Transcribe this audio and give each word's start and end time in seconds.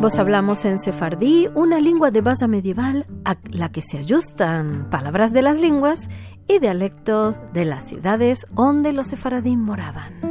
Vos 0.00 0.18
hablamos 0.18 0.64
en 0.64 0.78
sefardí, 0.78 1.46
una 1.54 1.78
lengua 1.78 2.10
de 2.10 2.22
base 2.22 2.48
medieval 2.48 3.06
a 3.26 3.36
la 3.50 3.70
que 3.70 3.82
se 3.82 3.98
ajustan 3.98 4.88
palabras 4.88 5.30
de 5.34 5.42
las 5.42 5.58
lenguas 5.58 6.08
y 6.48 6.58
dialectos 6.58 7.36
de 7.52 7.66
las 7.66 7.84
ciudades 7.84 8.46
donde 8.50 8.94
los 8.94 9.08
sefaradí 9.08 9.58
moraban. 9.58 10.29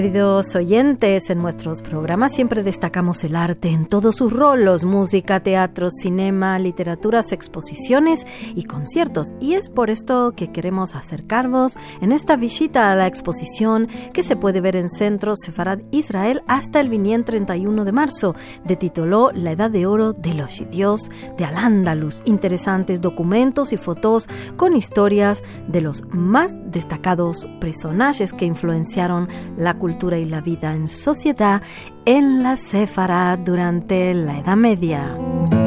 Queridos 0.00 0.54
oyentes, 0.56 1.28
en 1.28 1.42
nuestros 1.42 1.82
programas 1.82 2.34
siempre 2.34 2.62
destacamos 2.62 3.22
el 3.22 3.36
arte 3.36 3.68
en 3.68 3.84
todos 3.84 4.16
sus 4.16 4.32
roles, 4.32 4.82
música, 4.82 5.40
teatro, 5.40 5.90
cinema, 5.90 6.58
literaturas, 6.58 7.32
exposiciones 7.32 8.26
y 8.54 8.64
conciertos. 8.64 9.34
Y 9.40 9.56
es 9.56 9.68
por 9.68 9.90
esto 9.90 10.32
que 10.34 10.50
queremos 10.52 10.94
acercarnos 10.94 11.76
en 12.00 12.12
esta 12.12 12.36
visita 12.36 12.90
a 12.90 12.96
la 12.96 13.06
exposición 13.06 13.88
que 14.14 14.22
se 14.22 14.36
puede 14.36 14.62
ver 14.62 14.74
en 14.74 14.88
Centro 14.88 15.36
Sefarad 15.36 15.80
Israel 15.90 16.40
hasta 16.46 16.80
el 16.80 16.88
viniente 16.88 17.32
31 17.32 17.84
de 17.84 17.92
marzo, 17.92 18.34
de 18.64 18.76
tituló 18.76 19.32
La 19.34 19.50
Edad 19.50 19.70
de 19.70 19.84
Oro 19.84 20.14
de 20.14 20.32
los 20.32 20.52
Shidios 20.52 21.10
de 21.36 21.44
Al-Ándalus. 21.44 22.22
Interesantes 22.24 23.02
documentos 23.02 23.74
y 23.74 23.76
fotos 23.76 24.30
con 24.56 24.74
historias 24.76 25.42
de 25.68 25.82
los 25.82 26.04
más 26.08 26.56
destacados 26.72 27.46
personajes 27.60 28.32
que 28.32 28.46
influenciaron 28.46 29.28
la 29.58 29.74
cultura 29.74 29.89
y 30.20 30.24
la 30.24 30.40
vida 30.40 30.74
en 30.74 30.88
sociedad 30.88 31.62
en 32.04 32.42
la 32.42 32.56
Sefara 32.56 33.36
durante 33.36 34.14
la 34.14 34.38
Edad 34.38 34.56
Media. 34.56 35.59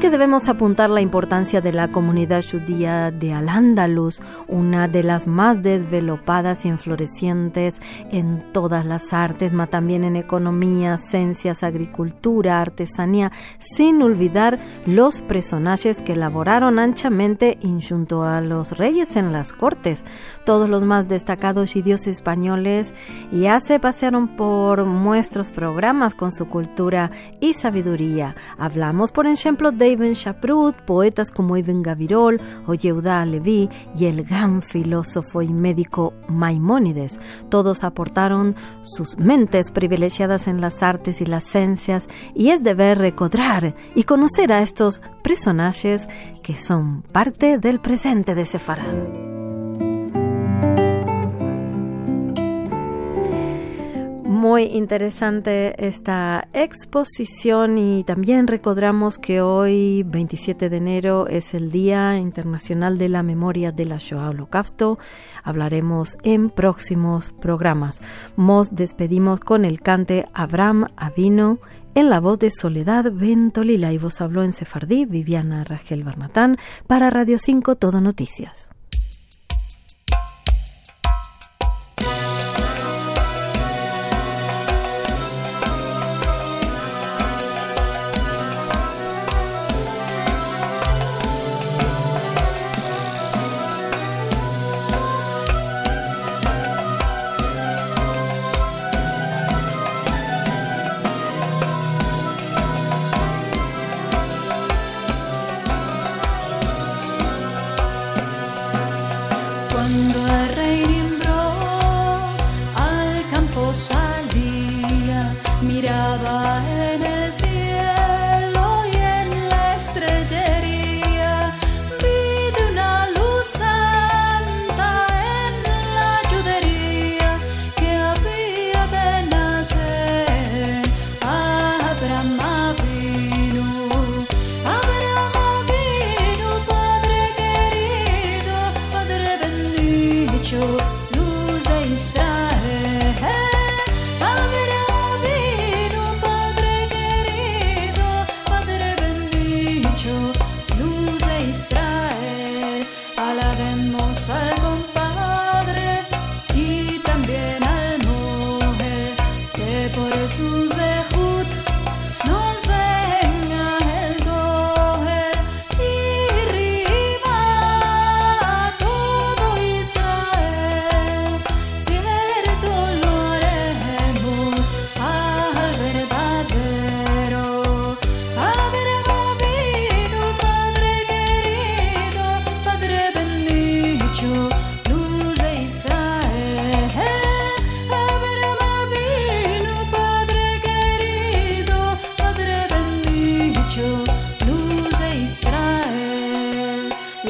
Que 0.00 0.08
debemos 0.08 0.48
apuntar 0.48 0.88
la 0.88 1.02
importancia 1.02 1.60
de 1.60 1.74
la 1.74 1.88
comunidad 1.88 2.42
judía 2.42 3.10
de 3.10 3.34
Al-Ándalus, 3.34 4.22
una 4.48 4.88
de 4.88 5.02
las 5.02 5.26
más 5.26 5.62
desvelopadas 5.62 6.64
y 6.64 6.68
enflorecientes 6.68 7.76
en 8.10 8.42
todas 8.52 8.86
las 8.86 9.12
artes, 9.12 9.52
más 9.52 9.68
también 9.68 10.04
en 10.04 10.16
economía, 10.16 10.96
ciencias, 10.96 11.62
agricultura, 11.62 12.62
artesanía, 12.62 13.30
sin 13.58 14.00
olvidar 14.00 14.58
los 14.86 15.20
personajes 15.20 16.00
que 16.00 16.14
elaboraron 16.14 16.78
anchamente 16.78 17.58
junto 17.86 18.22
a 18.22 18.40
los 18.40 18.78
reyes 18.78 19.16
en 19.16 19.32
las 19.32 19.52
cortes. 19.52 20.06
Todos 20.46 20.70
los 20.70 20.82
más 20.82 21.08
destacados 21.08 21.74
judíos 21.74 22.06
españoles 22.06 22.94
ya 23.30 23.60
se 23.60 23.78
pasearon 23.78 24.28
por 24.28 24.86
nuestros 24.86 25.50
programas 25.50 26.14
con 26.14 26.32
su 26.32 26.48
cultura 26.48 27.10
y 27.38 27.52
sabiduría. 27.52 28.34
Hablamos, 28.56 29.12
por 29.12 29.26
ejemplo, 29.26 29.72
de 29.72 29.89
Ibn 29.90 30.12
Shaprut, 30.12 30.76
poetas 30.82 31.30
como 31.30 31.56
Ibn 31.56 31.82
Gavirol 31.82 32.40
o 32.66 32.74
Yehuda 32.74 33.24
Levi 33.26 33.68
y 33.96 34.06
el 34.06 34.24
gran 34.24 34.62
filósofo 34.62 35.42
y 35.42 35.48
médico 35.48 36.14
Maimónides. 36.28 37.18
Todos 37.48 37.84
aportaron 37.84 38.54
sus 38.82 39.18
mentes 39.18 39.70
privilegiadas 39.70 40.46
en 40.46 40.60
las 40.60 40.82
artes 40.82 41.20
y 41.20 41.26
las 41.26 41.44
ciencias 41.44 42.08
y 42.34 42.50
es 42.50 42.62
deber 42.62 42.98
recordar 42.98 43.74
y 43.94 44.04
conocer 44.04 44.52
a 44.52 44.62
estos 44.62 45.00
personajes 45.22 46.08
que 46.42 46.56
son 46.56 47.02
parte 47.02 47.58
del 47.58 47.80
presente 47.80 48.34
de 48.34 48.46
Sefarad. 48.46 49.19
Muy 54.50 54.64
interesante 54.64 55.76
esta 55.78 56.48
exposición 56.52 57.78
y 57.78 58.02
también 58.02 58.48
recordamos 58.48 59.16
que 59.16 59.40
hoy, 59.40 60.02
27 60.02 60.68
de 60.68 60.76
enero, 60.76 61.28
es 61.28 61.54
el 61.54 61.70
Día 61.70 62.18
Internacional 62.18 62.98
de 62.98 63.08
la 63.08 63.22
Memoria 63.22 63.70
de 63.70 63.84
la 63.84 63.98
Shoah 63.98 64.30
Holocausto. 64.30 64.98
Hablaremos 65.44 66.18
en 66.24 66.50
próximos 66.50 67.30
programas. 67.30 68.02
Nos 68.36 68.74
despedimos 68.74 69.38
con 69.38 69.64
el 69.64 69.82
cante 69.82 70.26
Abraham 70.34 70.88
Avino 70.96 71.60
en 71.94 72.10
la 72.10 72.18
voz 72.18 72.40
de 72.40 72.50
Soledad 72.50 73.04
Ventolila 73.12 73.92
y 73.92 73.98
vos 73.98 74.20
habló 74.20 74.42
en 74.42 74.52
Sefardí 74.52 75.04
Viviana 75.04 75.62
Rangel 75.62 76.02
Barnatán 76.02 76.58
para 76.88 77.08
Radio 77.08 77.38
5 77.38 77.76
Todo 77.76 78.00
Noticias. 78.00 78.72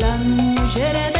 plongerez 0.01 1.20